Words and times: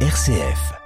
RCF. 0.00 0.85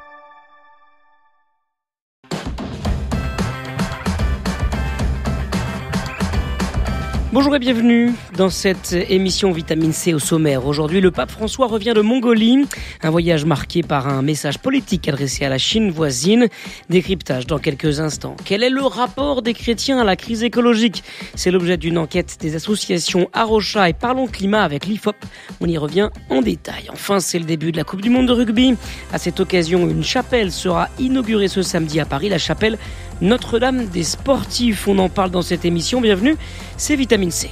Bonjour 7.33 7.55
et 7.55 7.61
bienvenue 7.61 8.13
dans 8.37 8.51
cette 8.51 8.93
émission 8.93 9.53
Vitamine 9.53 9.93
C 9.93 10.13
au 10.15 10.19
sommaire. 10.19 10.67
Aujourd'hui, 10.67 11.01
le 11.01 11.13
pape 11.13 11.31
François 11.31 11.69
revient 11.69 11.93
de 11.95 12.01
Mongolie, 12.01 12.67
un 13.05 13.11
voyage 13.11 13.45
marqué 13.45 13.85
par 13.85 14.09
un 14.09 14.21
message 14.21 14.59
politique 14.59 15.09
adressé 15.09 15.45
à 15.45 15.49
la 15.49 15.57
Chine 15.57 15.93
voisine. 15.93 16.49
Décryptage 16.89 17.47
dans 17.47 17.61
quelques 17.61 18.01
instants. 18.01 18.35
Quel 18.45 18.65
est 18.65 18.71
le 18.71 18.83
rapport 18.83 19.43
des 19.43 19.55
chrétiens 19.55 20.01
à 20.01 20.05
la 20.05 20.17
crise 20.17 20.43
écologique? 20.43 21.05
C'est 21.37 21.53
l'objet 21.53 21.77
d'une 21.77 21.99
enquête 21.99 22.37
des 22.41 22.57
associations 22.57 23.31
Arocha 23.33 23.89
et 23.89 23.93
Parlons 23.93 24.27
Climat 24.27 24.65
avec 24.65 24.87
l'IFOP. 24.87 25.15
On 25.61 25.69
y 25.69 25.79
revient 25.79 26.11
en 26.31 26.43
détail. 26.43 26.89
Enfin, 26.93 27.21
c'est 27.21 27.39
le 27.39 27.45
début 27.45 27.71
de 27.71 27.77
la 27.77 27.85
Coupe 27.85 28.01
du 28.01 28.11
Monde 28.11 28.27
de 28.27 28.33
rugby. 28.33 28.75
À 29.13 29.19
cette 29.19 29.39
occasion, 29.39 29.89
une 29.89 30.03
chapelle 30.03 30.51
sera 30.51 30.89
inaugurée 30.99 31.47
ce 31.47 31.63
samedi 31.63 32.01
à 32.01 32.07
Paris, 32.07 32.29
la 32.29 32.39
chapelle 32.39 32.77
notre-Dame 33.21 33.87
des 33.87 34.03
sportifs. 34.03 34.89
On 34.89 34.99
en 34.99 35.09
parle 35.09 35.31
dans 35.31 35.43
cette 35.43 35.65
émission. 35.65 36.01
Bienvenue, 36.01 36.37
c'est 36.77 36.97
Vitamine 36.97 37.20
C. 37.29 37.51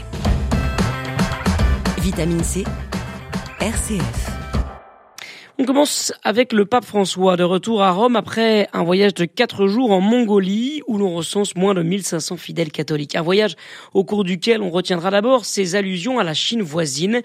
Vitamine 1.99 2.43
C, 2.43 2.65
RCF. 3.61 4.31
On 5.59 5.67
commence 5.67 6.15
avec 6.25 6.55
le 6.55 6.65
pape 6.65 6.87
François 6.87 7.37
de 7.37 7.43
retour 7.43 7.83
à 7.83 7.91
Rome 7.91 8.17
après 8.17 8.69
un 8.73 8.83
voyage 8.83 9.13
de 9.13 9.27
quatre 9.27 9.67
jours 9.67 9.91
en 9.91 10.01
Mongolie 10.01 10.81
où 10.87 10.97
l'on 10.97 11.15
recense 11.15 11.55
moins 11.55 11.75
de 11.75 11.83
1500 11.83 12.39
fidèles 12.39 12.71
catholiques. 12.71 13.15
Un 13.17 13.23
voyage 13.23 13.57
au 13.93 14.05
cours 14.05 14.25
duquel 14.25 14.63
on 14.63 14.71
retiendra 14.71 15.11
d'abord 15.11 15.45
ses 15.45 15.75
allusions 15.75 16.19
à 16.19 16.25
la 16.25 16.33
Chine 16.33 16.63
voisine. 16.63 17.21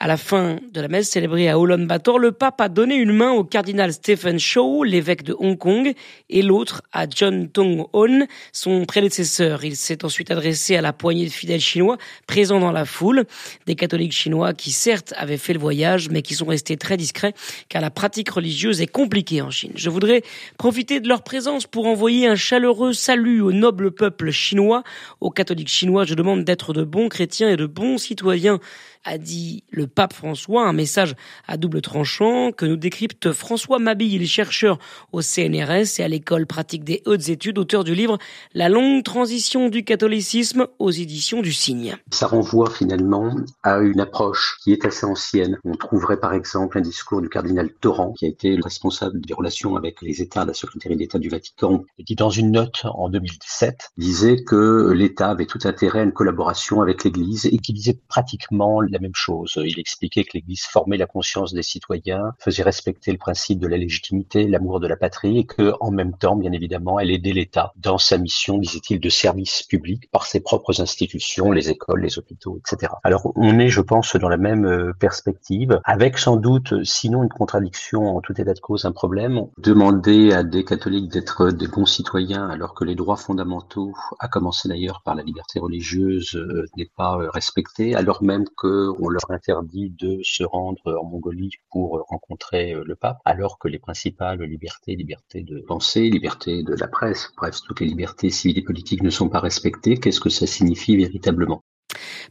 À 0.00 0.06
la 0.06 0.16
fin 0.16 0.60
de 0.72 0.80
la 0.80 0.86
messe 0.86 1.10
célébrée 1.10 1.48
à 1.48 1.58
Ulaanbaatar, 1.58 2.18
le 2.18 2.30
pape 2.30 2.60
a 2.60 2.68
donné 2.68 2.94
une 2.94 3.12
main 3.12 3.32
au 3.32 3.42
cardinal 3.42 3.92
Stephen 3.92 4.38
Chow, 4.38 4.84
l'évêque 4.84 5.24
de 5.24 5.34
Hong 5.36 5.58
Kong, 5.58 5.92
et 6.30 6.42
l'autre 6.42 6.82
à 6.92 7.06
John 7.10 7.48
Tong-on, 7.48 8.28
son 8.52 8.84
prédécesseur. 8.84 9.64
Il 9.64 9.74
s'est 9.74 10.04
ensuite 10.04 10.30
adressé 10.30 10.76
à 10.76 10.82
la 10.82 10.92
poignée 10.92 11.24
de 11.24 11.32
fidèles 11.32 11.60
chinois 11.60 11.98
présents 12.28 12.60
dans 12.60 12.70
la 12.70 12.84
foule, 12.84 13.24
des 13.66 13.74
catholiques 13.74 14.12
chinois 14.12 14.54
qui 14.54 14.70
certes 14.70 15.14
avaient 15.16 15.36
fait 15.36 15.52
le 15.52 15.58
voyage, 15.58 16.10
mais 16.10 16.22
qui 16.22 16.34
sont 16.34 16.46
restés 16.46 16.76
très 16.76 16.96
discrets, 16.96 17.34
car 17.68 17.82
la 17.82 17.90
pratique 17.90 18.30
religieuse 18.30 18.80
est 18.80 18.86
compliquée 18.86 19.42
en 19.42 19.50
Chine. 19.50 19.72
Je 19.74 19.90
voudrais 19.90 20.22
profiter 20.58 21.00
de 21.00 21.08
leur 21.08 21.24
présence 21.24 21.66
pour 21.66 21.86
envoyer 21.86 22.28
un 22.28 22.36
chaleureux 22.36 22.92
salut 22.92 23.40
au 23.40 23.50
noble 23.50 23.90
peuple 23.90 24.30
chinois. 24.30 24.84
Aux 25.20 25.30
catholiques 25.32 25.70
chinois, 25.70 26.04
je 26.04 26.14
demande 26.14 26.44
d'être 26.44 26.72
de 26.72 26.84
bons 26.84 27.08
chrétiens 27.08 27.50
et 27.50 27.56
de 27.56 27.66
bons 27.66 27.98
citoyens 27.98 28.60
a 29.04 29.18
dit 29.18 29.64
le 29.70 29.87
pape 29.88 30.12
François, 30.12 30.66
un 30.66 30.72
message 30.72 31.14
à 31.46 31.56
double 31.56 31.80
tranchant 31.80 32.52
que 32.52 32.66
nous 32.66 32.76
décrypte 32.76 33.32
François 33.32 33.78
Mabille, 33.78 34.26
chercheur 34.26 34.78
au 35.12 35.22
CNRS 35.22 35.98
et 35.98 36.02
à 36.02 36.08
l'école 36.08 36.46
pratique 36.46 36.84
des 36.84 37.02
hautes 37.06 37.28
études, 37.28 37.58
auteur 37.58 37.84
du 37.84 37.94
livre 37.94 38.18
La 38.54 38.68
longue 38.68 39.02
transition 39.02 39.68
du 39.68 39.84
catholicisme 39.84 40.66
aux 40.78 40.90
éditions 40.90 41.42
du 41.42 41.52
Cygne. 41.52 41.96
Ça 42.10 42.26
renvoie 42.26 42.70
finalement 42.70 43.34
à 43.62 43.78
une 43.78 44.00
approche 44.00 44.58
qui 44.62 44.72
est 44.72 44.84
assez 44.84 45.06
ancienne. 45.06 45.58
On 45.64 45.72
trouverait 45.72 46.20
par 46.20 46.34
exemple 46.34 46.78
un 46.78 46.82
discours 46.82 47.20
du 47.20 47.28
cardinal 47.28 47.70
Torrent, 47.80 48.12
qui 48.12 48.26
a 48.26 48.28
été 48.28 48.56
le 48.56 48.62
responsable 48.62 49.20
des 49.20 49.34
relations 49.34 49.76
avec 49.76 50.02
les 50.02 50.22
États, 50.22 50.44
la 50.44 50.54
secrétaire 50.54 50.96
d'État 50.96 51.18
du 51.18 51.28
Vatican, 51.28 51.84
et 51.98 52.04
qui 52.04 52.14
dans 52.14 52.30
une 52.30 52.52
note 52.52 52.82
en 52.84 53.08
2017 53.08 53.90
disait 53.96 54.42
que 54.44 54.92
l'État 54.92 55.30
avait 55.30 55.46
tout 55.46 55.60
intérêt 55.64 56.00
à 56.00 56.02
une 56.02 56.12
collaboration 56.12 56.82
avec 56.82 57.04
l'Église 57.04 57.46
et 57.46 57.58
qui 57.58 57.72
disait 57.72 57.98
pratiquement 58.08 58.80
la 58.80 58.98
même 58.98 59.14
chose. 59.14 59.58
Il 59.64 59.77
expliquait 59.78 60.24
que 60.24 60.30
l'Église 60.34 60.62
formait 60.62 60.96
la 60.96 61.06
conscience 61.06 61.52
des 61.52 61.62
citoyens, 61.62 62.32
faisait 62.38 62.62
respecter 62.62 63.12
le 63.12 63.18
principe 63.18 63.58
de 63.60 63.66
la 63.66 63.76
légitimité, 63.76 64.46
l'amour 64.46 64.80
de 64.80 64.86
la 64.86 64.96
patrie, 64.96 65.38
et 65.38 65.44
que, 65.44 65.72
en 65.80 65.90
même 65.90 66.16
temps, 66.16 66.36
bien 66.36 66.52
évidemment, 66.52 66.98
elle 66.98 67.10
aidait 67.10 67.32
l'État 67.32 67.72
dans 67.76 67.98
sa 67.98 68.18
mission, 68.18 68.58
disait-il, 68.58 69.00
de 69.00 69.08
service 69.08 69.62
public 69.62 70.10
par 70.10 70.26
ses 70.26 70.40
propres 70.40 70.80
institutions, 70.80 71.52
les 71.52 71.70
écoles, 71.70 72.02
les 72.02 72.18
hôpitaux, 72.18 72.58
etc. 72.58 72.92
Alors, 73.04 73.32
on 73.36 73.58
est, 73.58 73.68
je 73.68 73.80
pense, 73.80 74.16
dans 74.16 74.28
la 74.28 74.36
même 74.36 74.66
euh, 74.66 74.92
perspective, 74.98 75.80
avec 75.84 76.18
sans 76.18 76.36
doute, 76.36 76.84
sinon 76.84 77.22
une 77.22 77.28
contradiction, 77.28 78.16
en 78.16 78.20
tout 78.20 78.38
état 78.40 78.54
de 78.54 78.60
cause, 78.60 78.84
un 78.84 78.92
problème. 78.92 79.46
Demander 79.58 80.32
à 80.32 80.42
des 80.42 80.64
catholiques 80.64 81.08
d'être 81.08 81.50
des 81.50 81.68
bons 81.68 81.86
citoyens, 81.86 82.48
alors 82.48 82.74
que 82.74 82.84
les 82.84 82.94
droits 82.94 83.16
fondamentaux, 83.16 83.92
à 84.18 84.28
commencer 84.28 84.68
d'ailleurs 84.68 85.02
par 85.04 85.14
la 85.14 85.22
liberté 85.22 85.58
religieuse, 85.60 86.34
euh, 86.34 86.66
n'est 86.76 86.90
pas 86.96 87.18
euh, 87.18 87.28
respecté, 87.30 87.94
alors 87.94 88.22
même 88.22 88.44
que 88.56 88.92
on 89.00 89.08
leur 89.08 89.30
interdit 89.30 89.67
de 89.72 90.20
se 90.22 90.44
rendre 90.44 90.98
en 91.00 91.04
Mongolie 91.04 91.50
pour 91.70 92.04
rencontrer 92.08 92.72
euh, 92.72 92.84
le 92.86 92.96
pape, 92.96 93.18
alors 93.24 93.58
que 93.58 93.68
les 93.68 93.78
principales 93.78 94.42
libertés, 94.42 94.96
liberté 94.96 95.42
de 95.42 95.60
pensée, 95.60 96.08
liberté 96.10 96.62
de 96.62 96.74
la 96.74 96.88
presse, 96.88 97.30
bref, 97.36 97.56
toutes 97.66 97.80
les 97.80 97.86
libertés 97.86 98.30
civiles 98.30 98.58
et 98.58 98.62
politiques 98.62 99.02
ne 99.02 99.10
sont 99.10 99.28
pas 99.28 99.40
respectées, 99.40 99.98
qu'est-ce 99.98 100.20
que 100.20 100.30
ça 100.30 100.46
signifie 100.46 100.96
véritablement? 100.96 101.62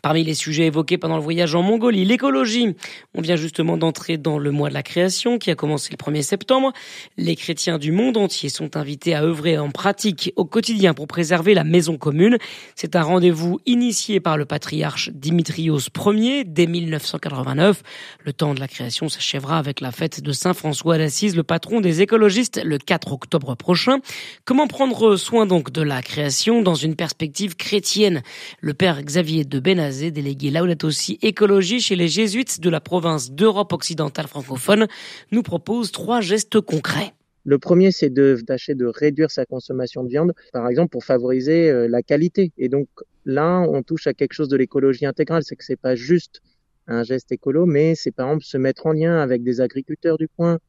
Parmi 0.07 0.23
les 0.23 0.35
sujets 0.35 0.67
évoqués 0.67 0.97
pendant 0.97 1.17
le 1.17 1.21
voyage 1.21 1.53
en 1.53 1.61
Mongolie, 1.63 2.05
l'écologie. 2.05 2.77
On 3.13 3.19
vient 3.19 3.35
justement 3.35 3.75
d'entrer 3.75 4.17
dans 4.17 4.39
le 4.39 4.51
mois 4.51 4.69
de 4.69 4.73
la 4.73 4.81
création 4.81 5.37
qui 5.37 5.51
a 5.51 5.55
commencé 5.55 5.89
le 5.91 5.97
1er 5.97 6.21
septembre. 6.21 6.71
Les 7.17 7.35
chrétiens 7.35 7.77
du 7.77 7.91
monde 7.91 8.15
entier 8.15 8.47
sont 8.47 8.77
invités 8.77 9.15
à 9.15 9.23
œuvrer 9.23 9.57
en 9.57 9.69
pratique 9.69 10.31
au 10.37 10.45
quotidien 10.45 10.93
pour 10.93 11.07
préserver 11.07 11.53
la 11.53 11.65
maison 11.65 11.97
commune. 11.97 12.37
C'est 12.73 12.95
un 12.95 13.01
rendez-vous 13.01 13.59
initié 13.65 14.21
par 14.21 14.37
le 14.37 14.45
patriarche 14.45 15.09
Dimitrios 15.13 15.81
Ier 16.05 16.45
dès 16.45 16.67
1989. 16.67 17.83
Le 18.23 18.31
temps 18.31 18.53
de 18.53 18.61
la 18.61 18.69
création 18.69 19.09
s'achèvera 19.09 19.57
avec 19.57 19.81
la 19.81 19.91
fête 19.91 20.21
de 20.21 20.31
Saint 20.31 20.53
François 20.53 20.97
d'Assise, 20.97 21.35
le 21.35 21.43
patron 21.43 21.81
des 21.81 22.01
écologistes, 22.01 22.61
le 22.63 22.77
4 22.77 23.11
octobre 23.11 23.55
prochain. 23.55 23.97
Comment 24.45 24.67
prendre 24.67 25.17
soin 25.17 25.45
donc 25.45 25.69
de 25.73 25.81
la 25.81 26.01
création 26.01 26.61
dans 26.61 26.75
une 26.75 26.95
perspective 26.95 27.57
chrétienne? 27.57 28.23
Le 28.61 28.73
père 28.73 29.03
Xavier 29.03 29.43
de 29.43 29.59
Benazé, 29.97 30.11
délégué 30.11 30.51
Laudato 30.51 30.87
aussi 30.87 31.17
écologie 31.21 31.79
chez 31.79 31.95
les 31.95 32.07
jésuites 32.07 32.59
de 32.59 32.69
la 32.69 32.79
province 32.79 33.31
d'Europe 33.31 33.73
occidentale 33.73 34.27
francophone, 34.27 34.87
nous 35.31 35.41
propose 35.41 35.91
trois 35.91 36.21
gestes 36.21 36.61
concrets. 36.61 37.13
Le 37.45 37.57
premier, 37.57 37.91
c'est 37.91 38.09
de 38.09 38.37
tâcher 38.45 38.75
de 38.75 38.85
réduire 38.85 39.31
sa 39.31 39.45
consommation 39.45 40.03
de 40.03 40.09
viande, 40.09 40.33
par 40.53 40.67
exemple, 40.67 40.89
pour 40.89 41.03
favoriser 41.03 41.69
euh, 41.69 41.87
la 41.87 42.03
qualité. 42.03 42.51
Et 42.57 42.69
donc 42.69 42.87
là, 43.25 43.61
on 43.61 43.81
touche 43.81 44.05
à 44.05 44.13
quelque 44.13 44.33
chose 44.33 44.49
de 44.49 44.57
l'écologie 44.57 45.05
intégrale, 45.05 45.43
c'est 45.43 45.55
que 45.55 45.63
c'est 45.63 45.79
pas 45.79 45.95
juste 45.95 46.41
un 46.87 47.03
geste 47.03 47.31
écolo, 47.31 47.65
mais 47.65 47.95
c'est 47.95 48.11
par 48.11 48.27
exemple 48.27 48.45
se 48.45 48.57
mettre 48.57 48.85
en 48.85 48.91
lien 48.91 49.17
avec 49.17 49.43
des 49.43 49.61
agriculteurs 49.61 50.17
du 50.17 50.27
coin, 50.27 50.59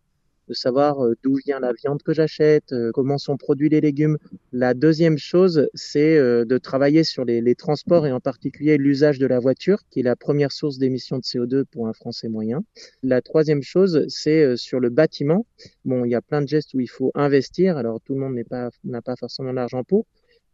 de 0.48 0.54
savoir 0.54 1.04
euh, 1.04 1.14
d'où 1.22 1.36
vient 1.44 1.60
la 1.60 1.72
viande 1.72 2.02
que 2.02 2.14
j'achète, 2.14 2.72
euh, 2.72 2.90
comment 2.92 3.18
sont 3.18 3.36
produits 3.36 3.68
les 3.68 3.80
légumes. 3.80 4.16
La 4.52 4.74
deuxième 4.74 5.18
chose, 5.18 5.68
c'est 5.74 6.16
euh, 6.16 6.44
de 6.44 6.58
travailler 6.58 7.04
sur 7.04 7.24
les, 7.24 7.54
transports 7.54 8.06
et 8.06 8.12
en 8.12 8.20
particulier 8.20 8.76
l'usage 8.76 9.18
de 9.18 9.26
la 9.26 9.38
voiture, 9.38 9.80
qui 9.90 10.00
est 10.00 10.02
la 10.02 10.16
première 10.16 10.52
source 10.52 10.78
d'émissions 10.78 11.18
de 11.18 11.22
CO2 11.22 11.64
pour 11.64 11.88
un 11.88 11.92
Français 11.92 12.28
moyen. 12.28 12.62
La 13.02 13.20
troisième 13.20 13.62
chose, 13.62 14.04
c'est 14.08 14.56
sur 14.56 14.80
le 14.80 14.90
bâtiment. 14.90 15.46
Bon, 15.84 16.04
il 16.04 16.10
y 16.10 16.14
a 16.14 16.22
plein 16.22 16.40
de 16.40 16.48
gestes 16.48 16.74
où 16.74 16.80
il 16.80 16.88
faut 16.88 17.10
investir. 17.14 17.76
Alors 17.76 18.00
tout 18.00 18.14
le 18.14 18.20
monde 18.20 18.34
n'est 18.34 18.44
pas 18.44 18.70
n'a 18.84 19.02
pas 19.02 19.16
forcément 19.16 19.52
l'argent 19.52 19.82
pour, 19.82 20.06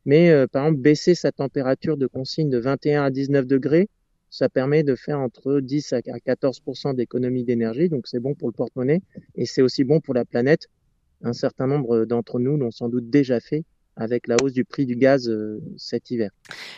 mais 0.07 0.47
par 0.49 0.65
exemple 0.65 0.83
baisser 0.83 1.15
sa 1.15 1.33
température 1.33 1.97
de 1.97 2.07
consigne 2.07 2.49
de 2.49 2.59
21 2.59 3.05
à 3.05 3.11
19 3.11 3.47
degrés 3.47 3.89
ça 4.35 4.49
permet 4.49 4.83
de 4.83 4.97
faire 4.97 5.21
entre 5.21 5.61
10 5.61 5.93
à 5.93 6.01
14% 6.01 6.97
d'économie 6.97 7.45
d'énergie, 7.45 7.89
donc 7.89 8.09
c'est 8.09 8.19
bon 8.19 8.35
pour 8.35 8.49
le 8.49 8.53
porte-monnaie 8.53 9.01
et 9.37 9.47
c'est 9.47 9.63
aussi 9.63 9.85
bon 9.85 10.01
pour 10.01 10.13
la 10.13 10.25
planète. 10.25 10.67
Un 11.23 11.33
certain 11.33 11.69
nombre 11.69 12.05
d'entre 12.05 12.41
nous 12.41 12.57
l'ont 12.57 12.73
sans 12.73 12.89
doute 12.89 13.09
déjà 13.09 13.39
fait 13.39 13.65
avec 13.97 14.27
la 14.27 14.35
hausse 14.43 14.53
du 14.53 14.65
prix 14.65 14.87
du 14.87 14.97
gaz 14.97 15.29
euh, 15.29 15.63
cet 15.77 16.11
hiver. 16.11 16.31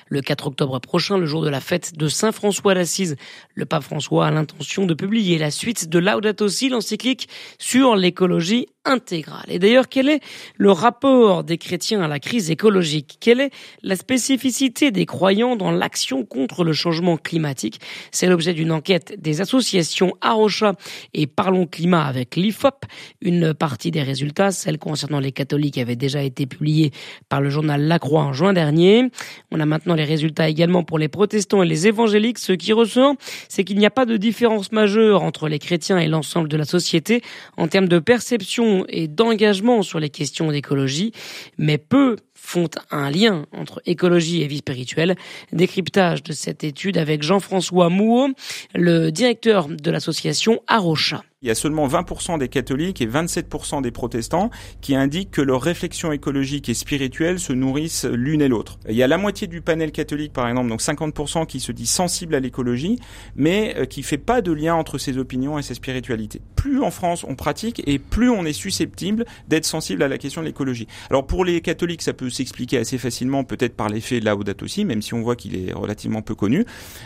Le 0.09 0.21
4 0.21 0.49
octobre 0.49 0.79
prochain, 0.81 1.17
le 1.17 1.25
jour 1.25 1.43
de 1.43 1.49
la 1.49 1.63
fête 1.63 1.97
de 1.97 2.09
Saint 2.09 2.31
François 2.31 2.75
d'Assise, 2.75 3.17
le 3.55 3.65
pape 3.65 3.85
François 3.85 4.27
a 4.27 4.31
l'intention 4.31 4.85
de 4.85 4.93
publier 4.93 5.39
la 5.39 5.51
suite 5.51 5.89
de 5.89 5.99
Laudato 5.99 6.49
Si, 6.49 6.69
l'encyclique 6.69 7.27
sur 7.59 7.97
l'écologie 7.97 8.67
intégrale. 8.87 9.45
Et 9.49 9.59
d'ailleurs, 9.59 9.89
quel 9.89 10.09
est 10.09 10.21
le 10.57 10.71
rapport 10.71 11.45
des 11.45 11.59
chrétiens 11.59 12.01
à 12.03 12.09
la 12.09 12.19
crise 12.19 12.51
écologique? 12.51 13.19
Quelle 13.21 13.41
est 13.41 13.51
la 13.83 13.97
spécificité 13.97 14.91
des 14.91 15.05
croyants 15.05 15.57
dans 15.57 15.71
l'action 15.71 16.25
contre 16.25 16.65
le 16.65 16.73
changement 16.73 17.17
climatique? 17.17 17.81
C'est 18.13 18.29
l'objet 18.29 18.55
d'une 18.55 18.73
enquête 18.73 19.21
des 19.21 19.41
associations 19.41 20.15
Arocha 20.21 20.75
et 21.13 21.27
Parlons 21.27 21.67
Climat 21.67 22.05
avec 22.05 22.37
l'IFOP. 22.37 22.87
Une 23.21 23.53
partie 23.53 23.91
des 23.91 24.03
résultats, 24.03 24.53
celle 24.53 24.79
concernant 24.79 25.21
les 25.21 25.33
catholiques, 25.33 25.79
avait 25.79 25.97
déjà 25.97 26.23
été 26.23 26.47
publiée 26.47 26.93
par 27.29 27.41
le 27.41 27.51
journal 27.51 27.83
La 27.83 27.99
Croix 27.99 28.23
en 28.23 28.33
juin 28.33 28.53
dernier. 28.53 29.11
On 29.51 29.61
a 29.61 29.67
maintenant 29.67 29.95
les 29.95 30.05
résultats 30.05 30.49
également 30.49 30.85
pour 30.85 30.99
les 30.99 31.09
protestants 31.09 31.63
et 31.63 31.67
les 31.67 31.87
évangéliques. 31.87 32.39
Ce 32.39 32.53
qui 32.53 32.73
ressort, 32.73 33.15
c'est 33.49 33.65
qu'il 33.65 33.79
n'y 33.79 33.87
a 33.87 33.91
pas 33.91 34.07
de 34.07 34.17
différence 34.17 34.71
majeure 34.73 35.23
entre 35.23 35.49
les 35.49 35.59
chrétiens 35.59 35.99
et 35.99 36.07
l'ensemble 36.07 36.49
de 36.49 36.57
la 36.57 36.65
société 36.65 37.23
en 37.57 37.69
termes 37.69 37.89
de 37.89 37.99
perception 37.99 38.76
et 38.89 39.09
d'engagement 39.09 39.83
sur 39.83 40.01
les 40.01 40.11
questions 40.11 40.51
d'écologie, 40.51 41.13
mais 41.59 41.79
peu 41.79 42.17
font 42.37 42.69
un 42.91 43.11
lien 43.11 43.47
entre 43.53 43.83
écologie 43.87 44.43
et 44.43 44.47
vie 44.47 44.59
spirituelle. 44.59 45.17
Décryptage 45.53 46.23
de 46.23 46.33
cette 46.33 46.63
étude 46.63 46.99
avec 46.99 47.23
Jean-François 47.23 47.89
Mouot, 47.89 48.29
le 48.75 49.11
directeur 49.11 49.67
de 49.69 49.91
l'association 49.91 50.61
Arocha. 50.69 51.25
Il 51.43 51.49
y 51.49 51.51
a 51.53 51.55
seulement 51.55 51.87
20% 51.87 52.39
des 52.39 52.49
catholiques 52.49 53.03
et 53.03 53.07
27% 53.07 53.83
des 53.83 53.91
protestants 53.91 54.51
qui 54.81 54.97
indiquent 54.97 55.31
que 55.31 55.43
leurs 55.43 55.61
réflexions 55.61 56.11
écologiques 56.11 56.71
et 56.71 56.75
spirituelles 56.75 57.39
se 57.39 57.53
nourrissent 57.53 58.07
l'une 58.07 58.41
et 58.41 58.49
l'autre. 58.49 58.79
Il 58.89 58.97
y 58.97 59.03
a 59.03 59.07
la 59.07 59.19
moitié 59.19 59.47
du 59.47 59.61
panel 59.61 59.93
catholique, 59.93 60.33
par 60.33 60.49
exemple, 60.49 60.71
donc 60.71 60.81
50% 60.81 61.47
qui 61.47 61.61
se 61.61 61.73
dit 61.73 61.87
sensible 61.87 62.35
à 62.35 62.41
l'écologie, 62.41 62.99
mais 63.37 63.75
euh, 63.77 63.85
qui 63.85 64.03
fait 64.03 64.19
pas 64.19 64.41
de 64.41 64.51
lien 64.51 64.75
entre 64.75 64.97
ses 64.97 65.19
opinions 65.19 65.59
et 65.59 65.63
ses 65.63 65.75
spiritualités. 65.75 66.41
Plus 66.57 66.83
en 66.83 66.91
France 66.91 67.23
on 67.23 67.37
pratique 67.37 67.83
et 67.87 67.99
plus 67.99 68.31
on 68.31 68.45
est 68.45 68.53
susceptible 68.55 69.27
d'être 69.47 69.67
sensible 69.67 70.03
à 70.03 70.09
la 70.09 70.17
question 70.19 70.41
de 70.41 70.47
l'écologie. 70.47 70.89
Alors 71.11 71.27
pour 71.27 71.45
les 71.45 71.61
catholiques, 71.61 72.03
ça 72.03 72.15
peut 72.15 72.26
s'expliquer 72.31 72.79
assez 72.79 72.99
facilement, 72.99 73.45
peut-être 73.45 73.75
par 73.75 73.89
l'effet 73.89 74.21
Laudato 74.21 74.65
aussi, 74.65 74.85
même 74.85 75.03
si 75.03 75.15
on 75.15 75.23
voit 75.23 75.37
qu'il 75.37 75.57
est 75.57 75.73
relativement 75.73 76.23
peu 76.23 76.35
connu. 76.35 76.65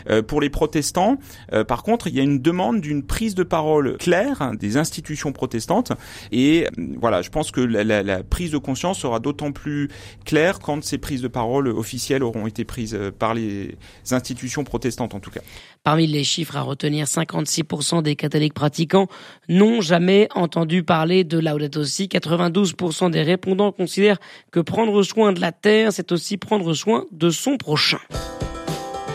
Euh, 0.09 0.21
pour 0.21 0.41
les 0.41 0.49
protestants, 0.49 1.17
euh, 1.53 1.63
par 1.63 1.83
contre, 1.83 2.07
il 2.07 2.15
y 2.15 2.19
a 2.19 2.23
une 2.23 2.39
demande 2.39 2.81
d'une 2.81 3.03
prise 3.03 3.35
de 3.35 3.43
parole 3.43 3.97
claire 3.97 4.51
des 4.59 4.77
institutions 4.77 5.31
protestantes. 5.31 5.93
Et 6.31 6.65
euh, 6.65 6.87
voilà, 6.99 7.21
je 7.21 7.29
pense 7.29 7.51
que 7.51 7.61
la, 7.61 8.23
prise 8.23 8.51
de 8.51 8.57
conscience 8.57 8.99
sera 8.99 9.19
d'autant 9.19 9.51
plus 9.51 9.89
claire 10.25 10.59
quand 10.59 10.83
ces 10.83 10.97
prises 10.97 11.21
de 11.21 11.27
parole 11.27 11.67
officielles 11.67 12.23
auront 12.23 12.47
été 12.47 12.65
prises 12.65 12.97
par 13.17 13.33
les 13.33 13.77
institutions 14.11 14.63
protestantes 14.63 15.13
en 15.13 15.19
tout 15.19 15.31
cas. 15.31 15.41
Parmi 15.83 16.05
les 16.05 16.23
chiffres 16.23 16.57
à 16.57 16.61
retenir, 16.61 17.05
56% 17.07 18.03
des 18.03 18.15
catholiques 18.15 18.53
pratiquants 18.53 19.07
n'ont 19.49 19.81
jamais 19.81 20.27
entendu 20.35 20.83
parler 20.83 21.23
de 21.23 21.39
Laudato 21.39 21.83
Si. 21.83 22.05
92% 22.05 23.09
des 23.09 23.23
répondants 23.23 23.71
considèrent 23.71 24.19
que 24.51 24.59
prendre 24.59 25.01
soin 25.01 25.33
de 25.33 25.41
la 25.41 25.51
terre, 25.51 25.91
c'est 25.91 26.11
aussi 26.11 26.37
prendre 26.37 26.75
soin 26.75 27.05
de 27.11 27.31
son 27.31 27.57
prochain. 27.57 27.99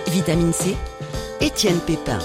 Vitamine 0.08 0.52
C, 0.52 0.74
Étienne 1.40 1.78
Pépin. 1.86 2.18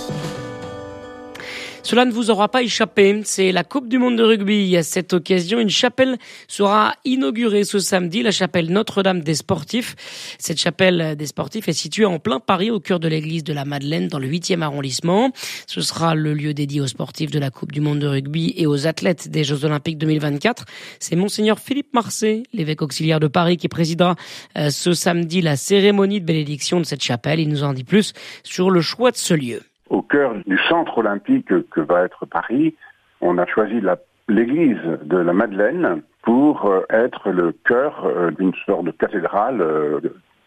Cela 1.83 2.05
ne 2.05 2.11
vous 2.11 2.29
aura 2.29 2.47
pas 2.47 2.61
échappé, 2.61 3.21
c'est 3.25 3.51
la 3.51 3.63
Coupe 3.63 3.89
du 3.89 3.97
Monde 3.97 4.15
de 4.15 4.23
rugby. 4.23 4.77
À 4.77 4.83
cette 4.83 5.13
occasion, 5.13 5.59
une 5.59 5.69
chapelle 5.69 6.17
sera 6.47 6.95
inaugurée 7.05 7.63
ce 7.63 7.79
samedi, 7.79 8.21
la 8.21 8.31
chapelle 8.31 8.71
Notre-Dame 8.71 9.21
des 9.21 9.33
Sportifs. 9.33 9.95
Cette 10.37 10.59
chapelle 10.59 11.15
des 11.17 11.25
Sportifs 11.25 11.67
est 11.67 11.73
située 11.73 12.05
en 12.05 12.19
plein 12.19 12.39
Paris, 12.39 12.69
au 12.69 12.79
cœur 12.79 12.99
de 12.99 13.07
l'église 13.07 13.43
de 13.43 13.51
la 13.51 13.65
Madeleine, 13.65 14.07
dans 14.07 14.19
le 14.19 14.27
8e 14.27 14.61
arrondissement. 14.61 15.31
Ce 15.65 15.81
sera 15.81 16.13
le 16.13 16.33
lieu 16.33 16.53
dédié 16.53 16.81
aux 16.81 16.87
sportifs 16.87 17.31
de 17.31 17.39
la 17.39 17.49
Coupe 17.49 17.71
du 17.71 17.81
Monde 17.81 17.99
de 17.99 18.07
rugby 18.07 18.53
et 18.55 18.67
aux 18.67 18.85
athlètes 18.87 19.29
des 19.29 19.43
Jeux 19.43 19.65
Olympiques 19.65 19.97
2024. 19.97 20.65
C'est 20.99 21.15
Monseigneur 21.15 21.59
Philippe 21.59 21.93
Marseille, 21.93 22.43
l'évêque 22.53 22.83
auxiliaire 22.83 23.19
de 23.19 23.27
Paris, 23.27 23.57
qui 23.57 23.67
présidera 23.67 24.15
euh, 24.57 24.69
ce 24.69 24.93
samedi 24.93 25.41
la 25.41 25.55
cérémonie 25.55 26.21
de 26.21 26.25
bénédiction 26.25 26.79
de 26.79 26.85
cette 26.85 27.03
chapelle. 27.03 27.39
Il 27.39 27.49
nous 27.49 27.63
en 27.63 27.73
dit 27.73 27.83
plus 27.83 28.13
sur 28.43 28.69
le 28.69 28.81
choix 28.81 29.11
de 29.11 29.17
ce 29.17 29.33
lieu 29.33 29.61
au 29.91 30.01
cœur 30.01 30.35
du 30.47 30.57
centre 30.69 30.97
olympique 30.97 31.53
que 31.69 31.81
va 31.81 32.03
être 32.03 32.25
Paris, 32.25 32.75
on 33.19 33.37
a 33.37 33.45
choisi 33.45 33.81
l'église 34.27 34.79
de 35.03 35.17
la 35.17 35.33
Madeleine 35.33 36.01
pour 36.23 36.65
euh, 36.65 36.81
être 36.89 37.29
le 37.29 37.51
cœur 37.65 38.05
euh, 38.05 38.31
d'une 38.31 38.53
sorte 38.65 38.85
de 38.85 38.91
cathédrale 38.91 39.61
euh, 39.61 39.99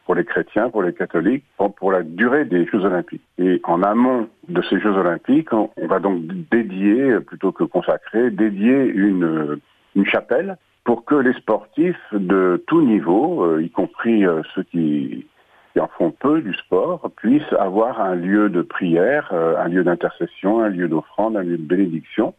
pour 0.06 0.14
les 0.14 0.24
chrétiens, 0.24 0.70
pour 0.70 0.82
les 0.82 0.94
catholiques, 0.94 1.44
pour 1.76 1.92
la 1.92 2.02
durée 2.02 2.44
des 2.44 2.66
Jeux 2.66 2.84
olympiques. 2.84 3.24
Et 3.38 3.60
en 3.64 3.82
amont 3.82 4.28
de 4.48 4.62
ces 4.62 4.80
Jeux 4.80 4.92
olympiques, 4.92 5.52
on 5.52 5.70
va 5.78 5.98
donc 5.98 6.22
dédier, 6.50 7.20
plutôt 7.20 7.52
que 7.52 7.64
consacrer, 7.64 8.30
dédier 8.30 8.84
une, 8.84 9.58
une 9.96 10.06
chapelle 10.06 10.56
pour 10.84 11.06
que 11.06 11.14
les 11.14 11.32
sportifs 11.34 12.12
de 12.12 12.62
tout 12.66 12.82
niveau, 12.82 13.58
y 13.58 13.70
compris 13.70 14.24
ceux 14.54 14.64
qui 14.64 15.26
qui 15.74 15.80
en 15.80 15.88
font 15.88 16.12
peu 16.12 16.40
du 16.40 16.54
sport 16.54 17.10
puissent 17.16 17.52
avoir 17.58 18.00
un 18.00 18.14
lieu 18.14 18.48
de 18.48 18.62
prière, 18.62 19.28
euh, 19.32 19.56
un 19.58 19.66
lieu 19.66 19.82
d'intercession, 19.82 20.60
un 20.60 20.68
lieu 20.68 20.86
d'offrande, 20.86 21.36
un 21.36 21.42
lieu 21.42 21.58
de 21.58 21.66
bénédiction. 21.66 22.32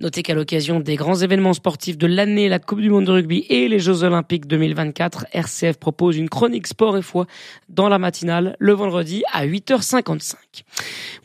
Notez 0.00 0.22
qu'à 0.22 0.32
l'occasion 0.32 0.80
des 0.80 0.96
grands 0.96 1.16
événements 1.16 1.52
sportifs 1.52 1.98
de 1.98 2.06
l'année, 2.06 2.48
la 2.48 2.58
Coupe 2.58 2.80
du 2.80 2.88
Monde 2.88 3.04
de 3.04 3.12
rugby 3.12 3.44
et 3.50 3.68
les 3.68 3.78
Jeux 3.78 4.02
Olympiques 4.02 4.46
2024, 4.46 5.26
RCF 5.32 5.76
propose 5.76 6.16
une 6.16 6.30
chronique 6.30 6.66
sport 6.68 6.96
et 6.96 7.02
foi 7.02 7.26
dans 7.68 7.90
la 7.90 7.98
matinale 7.98 8.56
le 8.58 8.72
vendredi 8.72 9.22
à 9.30 9.46
8h55. 9.46 10.36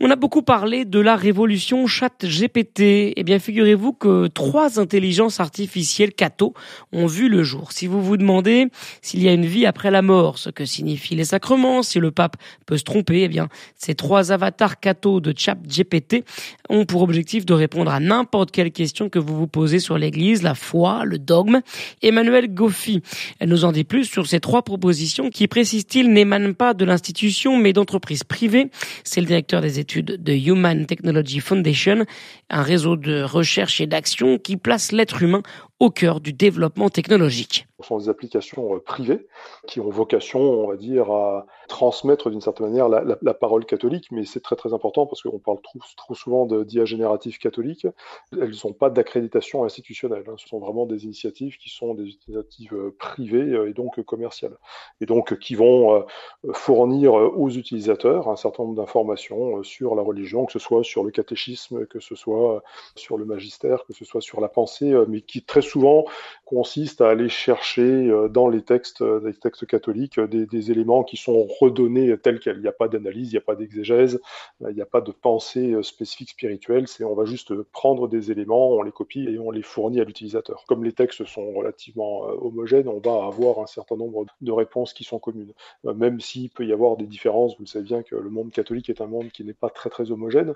On 0.01 0.11
a 0.11 0.17
beaucoup 0.17 0.41
parlé 0.41 0.83
de 0.83 0.99
la 0.99 1.15
révolution 1.15 1.87
chat 1.87 2.25
GPT. 2.25 3.13
Eh 3.15 3.23
bien, 3.23 3.39
figurez-vous 3.39 3.93
que 3.93 4.27
trois 4.27 4.77
intelligences 4.77 5.39
artificielles 5.39 6.11
Cato 6.11 6.53
ont 6.91 7.05
vu 7.05 7.29
le 7.29 7.43
jour. 7.43 7.71
Si 7.71 7.87
vous 7.87 8.03
vous 8.03 8.17
demandez 8.17 8.67
s'il 9.01 9.23
y 9.23 9.29
a 9.29 9.31
une 9.31 9.45
vie 9.45 9.65
après 9.65 9.89
la 9.89 10.01
mort, 10.01 10.37
ce 10.37 10.49
que 10.49 10.65
signifient 10.65 11.15
les 11.15 11.23
sacrements, 11.23 11.81
si 11.81 11.99
le 11.99 12.11
pape 12.11 12.35
peut 12.65 12.77
se 12.77 12.83
tromper, 12.83 13.23
eh 13.23 13.29
bien, 13.29 13.47
ces 13.77 13.95
trois 13.95 14.33
avatars 14.33 14.81
Cato 14.81 15.21
de 15.21 15.33
chat 15.35 15.55
GPT 15.65 16.25
ont 16.67 16.83
pour 16.83 17.03
objectif 17.03 17.45
de 17.45 17.53
répondre 17.53 17.89
à 17.89 18.01
n'importe 18.01 18.24
quelle 18.51 18.71
question 18.71 19.09
que 19.09 19.19
vous 19.19 19.35
vous 19.35 19.47
posez 19.47 19.79
sur 19.79 19.97
l'Église, 19.97 20.43
la 20.43 20.55
foi, 20.55 21.05
le 21.05 21.17
dogme. 21.17 21.61
Emmanuel 22.01 22.53
Goffi 22.53 23.01
nous 23.45 23.65
en 23.65 23.71
dit 23.71 23.83
plus 23.83 24.05
sur 24.05 24.27
ces 24.27 24.39
trois 24.39 24.61
propositions 24.61 25.29
qui, 25.29 25.47
précise-t-il, 25.47 26.11
n'émanent 26.11 26.53
pas 26.53 26.73
de 26.73 26.85
l'institution 26.85 27.57
mais 27.57 27.73
d'entreprises 27.73 28.23
privées. 28.23 28.69
C'est 29.03 29.21
le 29.21 29.27
directeur 29.27 29.61
des 29.61 29.79
études 29.79 30.21
de 30.21 30.33
Human 30.33 30.85
Technology 30.85 31.39
Foundation, 31.39 32.05
un 32.49 32.61
réseau 32.61 32.95
de 32.95 33.23
recherche 33.23 33.81
et 33.81 33.87
d'action 33.87 34.37
qui 34.37 34.57
place 34.57 34.91
l'être 34.91 35.21
humain 35.21 35.41
au 35.79 35.89
cœur 35.89 36.21
du 36.21 36.31
développement 36.31 36.89
technologique. 36.89 37.67
Ce 37.81 37.87
sont 37.87 37.97
des 37.97 38.07
applications 38.07 38.75
euh, 38.75 38.79
privées 38.79 39.27
qui 39.67 39.81
ont 39.81 39.89
vocation, 39.89 40.39
on 40.39 40.67
va 40.67 40.77
dire, 40.77 41.11
à 41.11 41.45
transmettre 41.67 42.29
d'une 42.29 42.39
certaine 42.39 42.67
manière 42.67 42.87
la, 42.87 43.33
parole 43.33 43.65
catholique, 43.65 44.07
mais 44.11 44.23
c'est 44.23 44.39
très 44.39 44.55
très 44.55 44.73
important 44.73 45.05
parce 45.05 45.21
qu'on 45.21 45.39
parle 45.39 45.59
trop, 45.61 45.79
trop 45.97 46.15
souvent 46.15 46.45
d'IA 46.45 46.85
générative 46.85 47.37
catholique. 47.37 47.85
Elles 48.31 48.53
n'ont 48.63 48.71
pas 48.71 48.89
d'accréditation 48.89 49.65
institutionnelle. 49.65 50.23
Hein. 50.27 50.35
Ce 50.37 50.47
sont 50.47 50.59
vraiment 50.59 50.85
des 50.85 51.03
initiatives 51.03 51.57
qui 51.57 51.69
sont 51.69 51.93
des 51.93 52.03
initiatives 52.03 52.73
euh, 52.73 52.95
privées 52.97 53.41
euh, 53.41 53.69
et 53.69 53.73
donc 53.73 54.01
commerciales. 54.03 54.57
Et 55.01 55.05
donc 55.05 55.37
qui 55.39 55.55
vont 55.55 56.05
fournir 56.53 57.13
aux 57.13 57.49
utilisateurs 57.49 58.29
un 58.29 58.35
certain 58.35 58.63
nombre 58.63 58.75
d'informations 58.75 59.63
sur 59.63 59.95
la 59.95 60.01
religion, 60.01 60.45
que 60.45 60.53
ce 60.53 60.59
soit 60.59 60.83
sur 60.83 61.03
le 61.03 61.11
catéchisme, 61.11 61.85
que 61.87 61.99
ce 61.99 62.15
soit 62.15 62.63
sur 62.95 63.17
le 63.17 63.25
magistère, 63.25 63.85
que 63.85 63.93
ce 63.93 64.05
soit 64.05 64.21
sur 64.21 64.39
la 64.39 64.47
pensée, 64.47 64.93
mais 65.07 65.21
qui 65.21 65.43
très 65.43 65.61
souvent 65.65 66.05
consiste 66.45 67.01
à 67.01 67.09
aller 67.09 67.27
chercher 67.27 67.81
euh, 67.81 68.29
dans 68.29 68.47
les 68.47 68.61
textes, 68.61 69.01
euh, 69.01 69.19
les 69.25 69.33
textes 69.33 69.65
catholiques 69.65 70.19
euh, 70.19 70.27
des, 70.27 70.71
éléments 70.71 71.03
qui 71.03 71.17
sont 71.17 71.45
redonnés 71.59 72.15
tels 72.17 72.39
quels. 72.39 72.57
Il 72.57 72.61
n'y 72.61 72.67
a 72.67 72.71
pas 72.71 72.87
d'analyse, 72.87 73.29
il 73.29 73.33
n'y 73.33 73.37
a 73.37 73.41
pas 73.41 73.55
d'exégèse, 73.55 74.19
il 74.61 74.73
n'y 74.73 74.81
a 74.81 74.85
pas 74.85 75.01
de 75.01 75.11
pensée 75.11 75.75
spécifique 75.83 76.29
spirituelle. 76.29 76.87
C'est 76.87 77.03
on 77.03 77.13
va 77.13 77.25
juste 77.25 77.53
prendre 77.71 78.07
des 78.07 78.31
éléments, 78.31 78.69
on 78.71 78.81
les 78.81 78.91
copie 78.91 79.25
et 79.27 79.37
on 79.37 79.51
les 79.51 79.61
fournit 79.61 79.99
à 79.99 80.03
l'utilisateur. 80.03 80.63
Comme 80.67 80.83
les 80.83 80.93
textes 80.93 81.25
sont 81.25 81.51
relativement 81.51 82.21
homogènes, 82.21 82.87
on 82.87 82.99
va 82.99 83.25
avoir 83.25 83.59
un 83.59 83.67
certain 83.67 83.95
nombre 83.95 84.25
de 84.41 84.51
réponses 84.51 84.93
qui 84.93 85.03
sont 85.03 85.19
communes. 85.19 85.53
Même 85.83 86.19
s'il 86.19 86.49
peut 86.49 86.65
y 86.65 86.73
avoir 86.73 86.97
des 86.97 87.05
différences, 87.05 87.53
vous 87.57 87.63
le 87.63 87.67
savez 87.67 87.85
bien 87.85 88.03
que 88.03 88.15
le 88.15 88.29
monde 88.29 88.51
catholique 88.51 88.89
est 88.89 89.01
un 89.01 89.07
monde 89.07 89.29
qui 89.31 89.43
n'est 89.43 89.53
pas 89.53 89.69
très 89.69 89.89
très 89.89 90.11
homogène, 90.11 90.53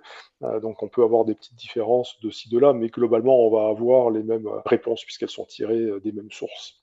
donc 0.62 0.82
on 0.82 0.88
peut 0.88 1.04
avoir 1.04 1.25
des 1.25 1.36
petites 1.36 1.56
différences 1.56 2.20
de 2.22 2.30
ci 2.30 2.50
de 2.50 2.58
là, 2.58 2.74
mais 2.74 2.88
globalement 2.88 3.46
on 3.46 3.50
va 3.50 3.70
avoir 3.70 4.10
les 4.10 4.24
mêmes 4.24 4.50
réponses 4.66 4.99
puisqu'elles 5.06 5.29
sont 5.29 5.46
tirées 5.46 5.75
euh, 5.75 6.00
des 6.00 6.12
mêmes 6.12 6.32
sources. 6.32 6.75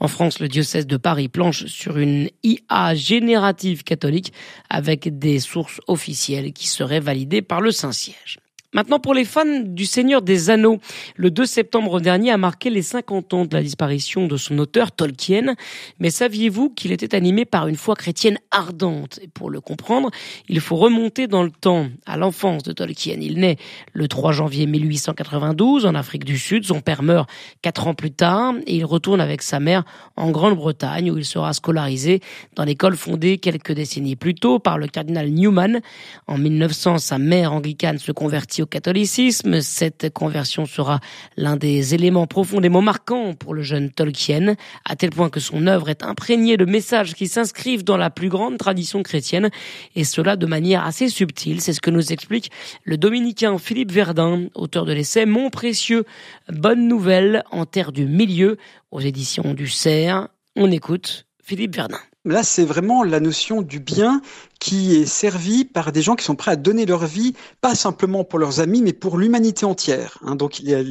En 0.00 0.08
France, 0.08 0.40
le 0.40 0.48
diocèse 0.48 0.86
de 0.86 0.96
Paris 0.96 1.28
planche 1.28 1.66
sur 1.66 1.98
une 1.98 2.28
IA 2.42 2.94
générative 2.94 3.82
catholique 3.82 4.32
avec 4.68 5.18
des 5.18 5.38
sources 5.40 5.80
officielles 5.86 6.52
qui 6.52 6.66
seraient 6.66 7.00
validées 7.00 7.42
par 7.42 7.60
le 7.60 7.70
Saint-Siège. 7.70 8.40
Maintenant, 8.74 8.98
pour 8.98 9.14
les 9.14 9.24
fans 9.24 9.60
du 9.60 9.86
Seigneur 9.86 10.20
des 10.20 10.50
Anneaux, 10.50 10.80
le 11.14 11.30
2 11.30 11.46
septembre 11.46 12.00
dernier 12.00 12.32
a 12.32 12.36
marqué 12.36 12.70
les 12.70 12.82
50 12.82 13.32
ans 13.32 13.44
de 13.44 13.54
la 13.54 13.62
disparition 13.62 14.26
de 14.26 14.36
son 14.36 14.58
auteur 14.58 14.90
Tolkien. 14.90 15.54
Mais 16.00 16.10
saviez-vous 16.10 16.70
qu'il 16.70 16.90
était 16.90 17.14
animé 17.14 17.44
par 17.44 17.68
une 17.68 17.76
foi 17.76 17.94
chrétienne 17.94 18.36
ardente? 18.50 19.20
Et 19.22 19.28
pour 19.28 19.48
le 19.48 19.60
comprendre, 19.60 20.10
il 20.48 20.58
faut 20.58 20.74
remonter 20.74 21.28
dans 21.28 21.44
le 21.44 21.52
temps, 21.52 21.86
à 22.04 22.16
l'enfance 22.16 22.64
de 22.64 22.72
Tolkien. 22.72 23.18
Il 23.20 23.38
naît 23.38 23.58
le 23.92 24.08
3 24.08 24.32
janvier 24.32 24.66
1892 24.66 25.86
en 25.86 25.94
Afrique 25.94 26.24
du 26.24 26.36
Sud. 26.36 26.64
Son 26.64 26.80
père 26.80 27.04
meurt 27.04 27.30
quatre 27.62 27.86
ans 27.86 27.94
plus 27.94 28.10
tard 28.10 28.54
et 28.66 28.74
il 28.74 28.84
retourne 28.84 29.20
avec 29.20 29.42
sa 29.42 29.60
mère 29.60 29.84
en 30.16 30.32
Grande-Bretagne 30.32 31.12
où 31.12 31.16
il 31.16 31.24
sera 31.24 31.52
scolarisé 31.52 32.18
dans 32.56 32.64
l'école 32.64 32.96
fondée 32.96 33.38
quelques 33.38 33.72
décennies 33.72 34.16
plus 34.16 34.34
tôt 34.34 34.58
par 34.58 34.78
le 34.78 34.88
cardinal 34.88 35.30
Newman. 35.30 35.80
En 36.26 36.38
1900, 36.38 36.98
sa 36.98 37.18
mère 37.18 37.52
anglicane 37.52 37.98
se 37.98 38.10
convertit 38.10 38.63
catholicisme. 38.66 39.60
Cette 39.60 40.12
conversion 40.12 40.66
sera 40.66 41.00
l'un 41.36 41.56
des 41.56 41.94
éléments 41.94 42.26
profondément 42.26 42.82
marquants 42.82 43.34
pour 43.34 43.54
le 43.54 43.62
jeune 43.62 43.90
Tolkien, 43.90 44.54
à 44.84 44.96
tel 44.96 45.10
point 45.10 45.30
que 45.30 45.40
son 45.40 45.66
œuvre 45.66 45.88
est 45.88 46.02
imprégnée 46.02 46.56
de 46.56 46.64
messages 46.64 47.14
qui 47.14 47.28
s'inscrivent 47.28 47.84
dans 47.84 47.96
la 47.96 48.10
plus 48.10 48.28
grande 48.28 48.58
tradition 48.58 49.02
chrétienne, 49.02 49.50
et 49.96 50.04
cela 50.04 50.36
de 50.36 50.46
manière 50.46 50.84
assez 50.84 51.08
subtile. 51.08 51.60
C'est 51.60 51.72
ce 51.72 51.80
que 51.80 51.90
nous 51.90 52.12
explique 52.12 52.50
le 52.84 52.96
dominicain 52.96 53.58
Philippe 53.58 53.92
Verdun, 53.92 54.48
auteur 54.54 54.84
de 54.84 54.92
l'essai 54.92 55.26
Mon 55.26 55.50
précieux, 55.50 56.04
bonne 56.48 56.88
nouvelle 56.88 57.44
en 57.50 57.66
terre 57.66 57.92
du 57.92 58.06
milieu, 58.06 58.56
aux 58.90 59.00
éditions 59.00 59.54
du 59.54 59.68
Cerf. 59.68 60.28
On 60.56 60.70
écoute 60.70 61.26
Philippe 61.42 61.74
Verdun. 61.74 61.98
Là, 62.26 62.42
c'est 62.42 62.64
vraiment 62.64 63.04
la 63.04 63.20
notion 63.20 63.60
du 63.60 63.80
bien 63.80 64.22
qui 64.58 64.96
est 64.96 65.04
servi 65.04 65.66
par 65.66 65.92
des 65.92 66.00
gens 66.00 66.16
qui 66.16 66.24
sont 66.24 66.36
prêts 66.36 66.52
à 66.52 66.56
donner 66.56 66.86
leur 66.86 67.04
vie, 67.04 67.34
pas 67.60 67.74
simplement 67.74 68.24
pour 68.24 68.38
leurs 68.38 68.60
amis, 68.60 68.80
mais 68.80 68.94
pour 68.94 69.18
l'humanité 69.18 69.66
entière. 69.66 70.16
Hein. 70.22 70.34
Donc 70.34 70.58
il 70.58 70.70
y 70.70 70.74
a 70.74 70.82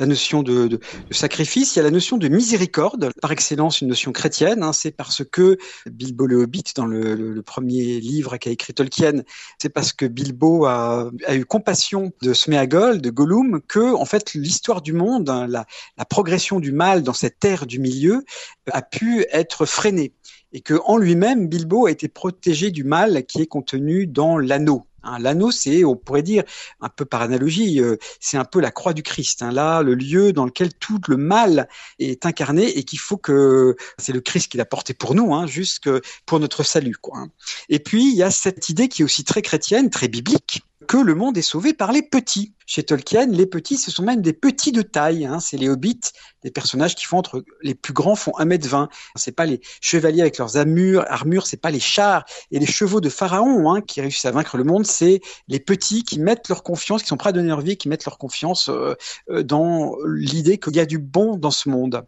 la 0.00 0.06
notion 0.06 0.42
de, 0.42 0.80
sacrifice, 1.12 1.76
il 1.76 1.78
y 1.78 1.80
a 1.80 1.84
la 1.84 1.92
notion 1.92 2.16
de 2.16 2.26
miséricorde, 2.26 3.12
par 3.22 3.30
excellence 3.30 3.82
une 3.82 3.86
notion 3.86 4.10
chrétienne. 4.10 4.64
Hein. 4.64 4.72
C'est 4.72 4.90
parce 4.90 5.22
que 5.22 5.58
Bilbo 5.86 6.26
le 6.26 6.42
Hobbit, 6.42 6.64
dans 6.74 6.86
le, 6.86 7.40
premier 7.46 8.00
livre 8.00 8.36
qu'a 8.36 8.50
écrit 8.50 8.74
Tolkien, 8.74 9.22
c'est 9.58 9.68
parce 9.68 9.92
que 9.92 10.06
Bilbo 10.06 10.66
a, 10.66 11.10
eu 11.30 11.44
compassion 11.44 12.12
de 12.22 12.34
Sméagol, 12.34 13.00
de 13.00 13.10
Gollum, 13.10 13.60
que 13.68 13.94
en 13.94 14.06
fait 14.06 14.34
l'histoire 14.34 14.82
du 14.82 14.92
monde, 14.92 15.30
hein, 15.30 15.46
la, 15.46 15.66
la 15.96 16.04
progression 16.04 16.58
du 16.58 16.72
mal 16.72 17.04
dans 17.04 17.12
cette 17.12 17.38
terre 17.38 17.66
du 17.66 17.78
milieu, 17.78 18.24
a 18.72 18.82
pu 18.82 19.24
être 19.30 19.66
freinée 19.66 20.12
et 20.52 20.60
que 20.60 20.74
en 20.84 20.96
lui-même, 20.96 21.48
Bilbo 21.48 21.86
a 21.86 21.90
été 21.90 22.08
protégé 22.08 22.70
du 22.70 22.84
mal 22.84 23.24
qui 23.26 23.40
est 23.42 23.46
contenu 23.46 24.06
dans 24.06 24.38
l'anneau. 24.38 24.84
Hein, 25.02 25.18
l'anneau, 25.18 25.50
c'est, 25.50 25.84
on 25.84 25.96
pourrait 25.96 26.22
dire, 26.22 26.44
un 26.80 26.88
peu 26.88 27.04
par 27.04 27.22
analogie, 27.22 27.80
euh, 27.80 27.96
c'est 28.20 28.36
un 28.36 28.44
peu 28.44 28.60
la 28.60 28.70
croix 28.70 28.92
du 28.92 29.02
Christ. 29.02 29.42
Hein, 29.42 29.50
là, 29.50 29.82
le 29.82 29.94
lieu 29.94 30.32
dans 30.32 30.44
lequel 30.44 30.74
tout 30.74 31.00
le 31.08 31.16
mal 31.16 31.68
est 31.98 32.26
incarné 32.26 32.66
et 32.66 32.84
qu'il 32.84 32.98
faut 32.98 33.16
que 33.16 33.76
c'est 33.98 34.12
le 34.12 34.20
Christ 34.20 34.50
qui 34.50 34.58
l'a 34.58 34.66
porté 34.66 34.92
pour 34.92 35.14
nous, 35.14 35.34
hein, 35.34 35.46
jusque 35.46 35.88
pour 36.26 36.40
notre 36.40 36.62
salut. 36.62 36.96
Quoi, 37.00 37.18
hein. 37.18 37.30
Et 37.68 37.78
puis, 37.78 38.10
il 38.10 38.16
y 38.16 38.22
a 38.22 38.30
cette 38.30 38.68
idée 38.68 38.88
qui 38.88 39.02
est 39.02 39.04
aussi 39.04 39.24
très 39.24 39.42
chrétienne, 39.42 39.90
très 39.90 40.08
biblique, 40.08 40.62
que 40.90 40.96
le 40.96 41.14
monde 41.14 41.38
est 41.38 41.42
sauvé 41.42 41.72
par 41.72 41.92
les 41.92 42.02
petits. 42.02 42.52
Chez 42.66 42.82
Tolkien, 42.82 43.26
les 43.26 43.46
petits, 43.46 43.76
ce 43.76 43.92
sont 43.92 44.02
même 44.02 44.22
des 44.22 44.32
petits 44.32 44.72
de 44.72 44.82
taille. 44.82 45.24
Hein. 45.24 45.38
C'est 45.38 45.56
les 45.56 45.68
hobbits, 45.68 46.00
des 46.42 46.50
personnages 46.50 46.96
qui 46.96 47.04
font 47.04 47.18
entre 47.18 47.44
les 47.62 47.76
plus 47.76 47.92
grands 47.92 48.16
font 48.16 48.32
1m20. 48.32 48.88
C'est 49.14 49.30
pas 49.30 49.46
les 49.46 49.60
chevaliers 49.80 50.22
avec 50.22 50.36
leurs 50.38 50.56
armures, 50.56 51.04
armures, 51.06 51.46
c'est 51.46 51.58
pas 51.58 51.70
les 51.70 51.78
chars 51.78 52.24
et 52.50 52.58
les 52.58 52.66
chevaux 52.66 53.00
de 53.00 53.08
pharaon 53.08 53.72
hein, 53.72 53.82
qui 53.82 54.00
réussissent 54.00 54.24
à 54.24 54.32
vaincre 54.32 54.56
le 54.56 54.64
monde. 54.64 54.84
C'est 54.84 55.20
les 55.46 55.60
petits 55.60 56.02
qui 56.02 56.18
mettent 56.18 56.48
leur 56.48 56.64
confiance, 56.64 57.02
qui 57.02 57.08
sont 57.08 57.16
prêts 57.16 57.30
à 57.30 57.34
donner 57.34 57.50
leur 57.50 57.60
vie, 57.60 57.76
qui 57.76 57.88
mettent 57.88 58.04
leur 58.04 58.18
confiance 58.18 58.68
euh, 58.68 58.96
euh 59.30 59.44
dans 59.44 59.94
l'idée 60.04 60.58
qu'il 60.58 60.74
y 60.74 60.80
a 60.80 60.86
du 60.86 60.98
bon 60.98 61.36
dans 61.36 61.52
ce 61.52 61.68
monde. 61.68 62.04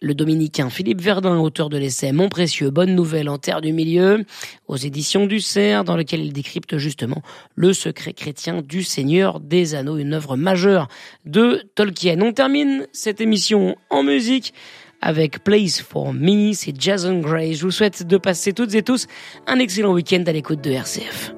Le 0.00 0.14
dominicain 0.14 0.70
Philippe 0.70 1.00
Verdun, 1.00 1.38
auteur 1.38 1.68
de 1.68 1.76
l'essai 1.76 2.12
Mon 2.12 2.28
précieux, 2.28 2.70
bonne 2.70 2.94
nouvelle 2.94 3.28
en 3.28 3.38
terre 3.38 3.60
du 3.60 3.72
milieu, 3.72 4.24
aux 4.68 4.76
éditions 4.76 5.26
du 5.26 5.40
Cerf, 5.40 5.82
dans 5.82 5.96
lequel 5.96 6.20
il 6.20 6.32
décrypte 6.32 6.78
justement 6.78 7.20
le 7.56 7.72
secret 7.72 8.12
chrétien 8.12 8.62
du 8.62 8.84
Seigneur 8.84 9.40
des 9.40 9.74
Anneaux, 9.74 9.96
une 9.96 10.14
œuvre 10.14 10.36
majeure 10.36 10.88
de 11.24 11.64
Tolkien. 11.74 12.20
On 12.22 12.32
termine 12.32 12.86
cette 12.92 13.20
émission 13.20 13.76
en 13.90 14.04
musique 14.04 14.54
avec 15.00 15.42
Place 15.42 15.80
for 15.80 16.12
Me, 16.12 16.52
c'est 16.52 16.80
Jason 16.80 17.18
Gray. 17.18 17.54
Je 17.54 17.64
vous 17.64 17.70
souhaite 17.70 18.06
de 18.06 18.16
passer 18.18 18.52
toutes 18.52 18.74
et 18.74 18.82
tous 18.82 19.06
un 19.46 19.58
excellent 19.58 19.92
week-end 19.92 20.22
à 20.26 20.32
l'écoute 20.32 20.60
de 20.60 20.70
RCF. 20.70 21.34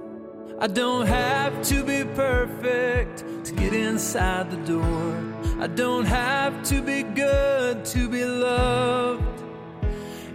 I 5.61 5.67
don't 5.67 6.07
have 6.07 6.63
to 6.71 6.81
be 6.81 7.03
good 7.03 7.85
to 7.85 8.09
be 8.09 8.25
loved. 8.25 9.23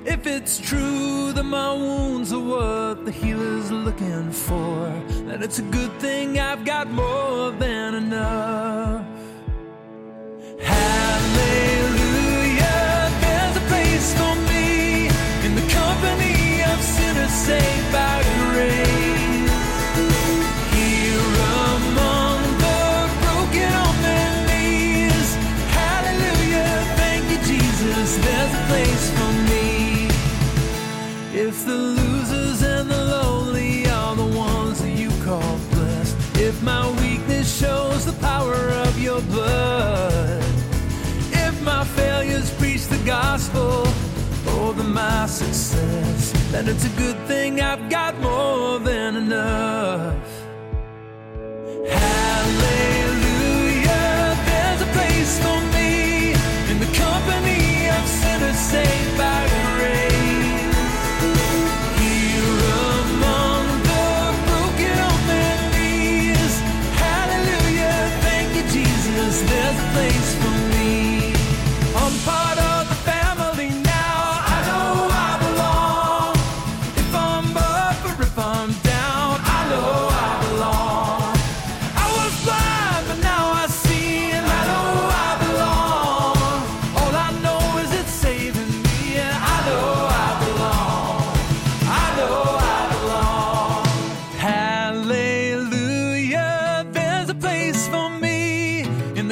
If 0.06 0.28
it's 0.28 0.60
true 0.60 1.34
that 1.34 1.46
my 1.46 1.74
wounds 1.74 2.32
are 2.32 2.40
what 2.40 3.06
the 3.06 3.12
healer's 3.12 3.72
looking 3.72 4.32
for, 4.32 4.94
then 5.26 5.42
it's 5.42 5.58
a 5.58 5.64
good 5.64 5.92
thing 6.00 6.38
I've 6.38 6.64
got 6.64 6.92
more 6.92 7.50
than 7.54 7.96
enough. 7.96 9.04
Hallelujah, 10.62 11.90
there's 13.22 13.58
a 13.58 13.62
place 13.62 14.14
for 14.14 14.36
me 14.52 15.08
in 15.44 15.56
the 15.56 15.68
company 15.74 16.62
of 16.72 16.80
sinners 16.84 17.32
saved 17.32 17.92
by 17.92 18.22
grace. 18.22 18.45
My 44.96 45.26
success, 45.26 46.32
then 46.52 46.70
it's 46.70 46.86
a 46.86 46.90
good 46.98 47.18
thing 47.28 47.60
I've 47.60 47.90
got 47.90 48.18
more 48.22 48.80
than 48.80 49.18
enough. 49.18 50.35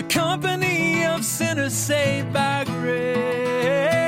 the 0.07 0.13
company 0.13 1.05
of 1.05 1.24
sinners 1.24 1.74
saved 1.74 2.33
by 2.33 2.63
grace. 2.65 4.02